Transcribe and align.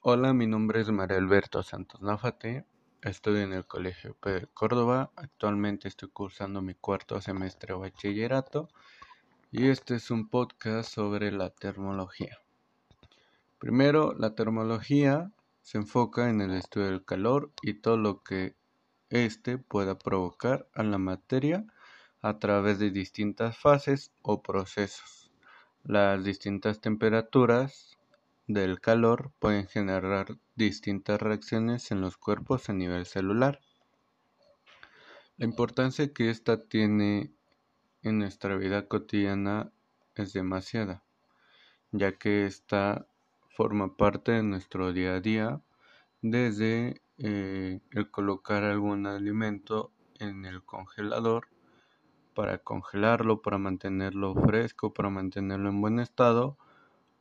Hola, 0.00 0.32
mi 0.32 0.46
nombre 0.46 0.80
es 0.80 0.92
María 0.92 1.18
Alberto 1.18 1.64
Santos 1.64 2.00
Náfate, 2.02 2.64
estudio 3.02 3.40
en 3.42 3.52
el 3.52 3.66
Colegio 3.66 4.14
P 4.14 4.30
de 4.30 4.46
Córdoba, 4.46 5.10
actualmente 5.16 5.88
estoy 5.88 6.08
cursando 6.10 6.62
mi 6.62 6.74
cuarto 6.74 7.20
semestre 7.20 7.74
de 7.74 7.80
bachillerato 7.80 8.68
y 9.50 9.66
este 9.66 9.96
es 9.96 10.12
un 10.12 10.28
podcast 10.28 10.88
sobre 10.88 11.32
la 11.32 11.50
termología. 11.50 12.38
Primero, 13.58 14.14
la 14.16 14.36
termología 14.36 15.32
se 15.62 15.78
enfoca 15.78 16.30
en 16.30 16.42
el 16.42 16.52
estudio 16.52 16.86
del 16.86 17.04
calor 17.04 17.50
y 17.60 17.74
todo 17.74 17.96
lo 17.96 18.22
que 18.22 18.54
éste 19.10 19.58
pueda 19.58 19.98
provocar 19.98 20.68
a 20.74 20.84
la 20.84 20.98
materia 20.98 21.66
a 22.22 22.38
través 22.38 22.78
de 22.78 22.92
distintas 22.92 23.58
fases 23.58 24.12
o 24.22 24.44
procesos. 24.44 25.32
Las 25.82 26.22
distintas 26.22 26.80
temperaturas 26.80 27.97
del 28.48 28.80
calor 28.80 29.30
pueden 29.38 29.68
generar 29.68 30.38
distintas 30.56 31.20
reacciones 31.20 31.92
en 31.92 32.00
los 32.00 32.16
cuerpos 32.16 32.68
a 32.68 32.72
nivel 32.72 33.04
celular. 33.04 33.60
La 35.36 35.44
importancia 35.44 36.12
que 36.12 36.30
ésta 36.30 36.64
tiene 36.64 37.30
en 38.02 38.18
nuestra 38.18 38.56
vida 38.56 38.88
cotidiana 38.88 39.70
es 40.14 40.32
demasiada, 40.32 41.04
ya 41.92 42.16
que 42.18 42.46
ésta 42.46 43.06
forma 43.50 43.96
parte 43.96 44.32
de 44.32 44.42
nuestro 44.42 44.92
día 44.92 45.16
a 45.16 45.20
día 45.20 45.60
desde 46.22 47.02
eh, 47.18 47.80
el 47.92 48.10
colocar 48.10 48.64
algún 48.64 49.06
alimento 49.06 49.92
en 50.18 50.46
el 50.46 50.64
congelador 50.64 51.48
para 52.34 52.58
congelarlo, 52.58 53.42
para 53.42 53.58
mantenerlo 53.58 54.34
fresco, 54.34 54.94
para 54.94 55.10
mantenerlo 55.10 55.68
en 55.68 55.80
buen 55.80 55.98
estado, 55.98 56.56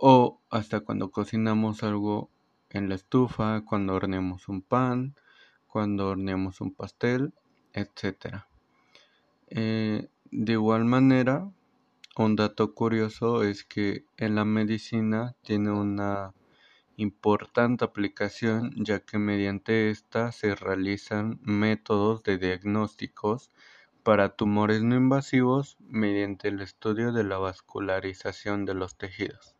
o 0.00 0.40
hasta 0.50 0.80
cuando 0.80 1.10
cocinamos 1.10 1.82
algo 1.82 2.30
en 2.70 2.88
la 2.88 2.94
estufa, 2.94 3.62
cuando 3.64 3.94
horneamos 3.94 4.48
un 4.48 4.62
pan, 4.62 5.16
cuando 5.66 6.08
horneamos 6.08 6.60
un 6.60 6.74
pastel, 6.74 7.34
etc. 7.72 8.44
Eh, 9.48 10.08
de 10.30 10.52
igual 10.52 10.84
manera, 10.84 11.50
un 12.16 12.36
dato 12.36 12.74
curioso 12.74 13.42
es 13.42 13.64
que 13.64 14.04
en 14.16 14.34
la 14.34 14.44
medicina 14.44 15.34
tiene 15.42 15.70
una 15.70 16.32
importante 16.96 17.84
aplicación 17.84 18.72
ya 18.76 19.00
que 19.00 19.18
mediante 19.18 19.90
esta 19.90 20.32
se 20.32 20.54
realizan 20.54 21.38
métodos 21.42 22.22
de 22.24 22.38
diagnósticos 22.38 23.50
para 24.02 24.30
tumores 24.30 24.82
no 24.82 24.96
invasivos 24.96 25.76
mediante 25.80 26.48
el 26.48 26.60
estudio 26.60 27.12
de 27.12 27.24
la 27.24 27.38
vascularización 27.38 28.64
de 28.64 28.74
los 28.74 28.96
tejidos. 28.96 29.57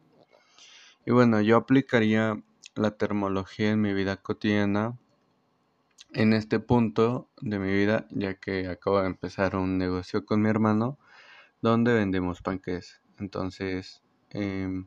Y 1.07 1.11
bueno, 1.11 1.41
yo 1.41 1.57
aplicaría 1.57 2.43
la 2.75 2.91
termología 2.93 3.71
en 3.71 3.81
mi 3.81 3.93
vida 3.95 4.17
cotidiana 4.17 4.97
en 6.13 6.33
este 6.33 6.59
punto 6.61 7.29
de 7.41 7.59
mi 7.59 7.73
vida, 7.73 8.07
ya 8.11 8.35
que 8.35 8.69
acabo 8.69 9.01
de 9.01 9.07
empezar 9.07 9.57
un 9.57 9.79
negocio 9.79 10.25
con 10.25 10.43
mi 10.43 10.49
hermano 10.49 10.99
donde 11.61 11.93
vendemos 11.95 12.43
panques. 12.43 13.01
Entonces, 13.19 14.03
em, 14.31 14.87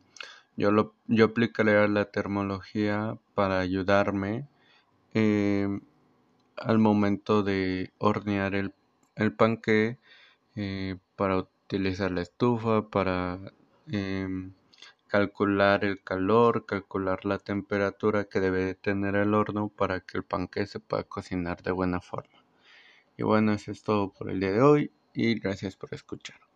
yo, 0.57 0.71
lo, 0.71 0.95
yo 1.07 1.25
aplicaría 1.25 1.87
la 1.87 2.05
termología 2.11 3.17
para 3.35 3.59
ayudarme 3.59 4.47
em, 5.13 5.81
al 6.57 6.79
momento 6.79 7.43
de 7.43 7.91
hornear 7.97 8.55
el, 8.55 8.73
el 9.15 9.33
panque, 9.33 9.99
eh, 10.55 10.97
para 11.15 11.37
utilizar 11.37 12.11
la 12.11 12.21
estufa, 12.21 12.89
para 12.89 13.39
em, 13.87 14.53
calcular 15.07 15.85
el 15.85 16.03
calor, 16.03 16.65
calcular 16.65 17.25
la 17.25 17.37
temperatura 17.37 18.25
que 18.25 18.39
debe 18.39 18.75
tener 18.75 19.15
el 19.15 19.33
horno 19.33 19.69
para 19.69 20.01
que 20.01 20.17
el 20.17 20.23
panque 20.23 20.65
se 20.67 20.79
pueda 20.79 21.03
cocinar 21.03 21.61
de 21.63 21.71
buena 21.71 22.01
forma. 22.01 22.43
Y 23.17 23.23
bueno, 23.23 23.53
eso 23.53 23.71
es 23.71 23.83
todo 23.83 24.11
por 24.11 24.29
el 24.29 24.41
día 24.41 24.51
de 24.51 24.61
hoy 24.61 24.91
y 25.13 25.39
gracias 25.39 25.77
por 25.77 25.93
escuchar. 25.93 26.41